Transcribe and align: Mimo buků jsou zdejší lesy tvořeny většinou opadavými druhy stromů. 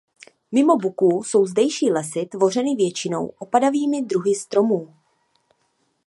Mimo 0.51 0.77
buků 0.77 1.23
jsou 1.23 1.45
zdejší 1.45 1.91
lesy 1.91 2.25
tvořeny 2.25 2.75
většinou 2.75 3.27
opadavými 3.27 4.01
druhy 4.01 4.35
stromů. 4.35 4.93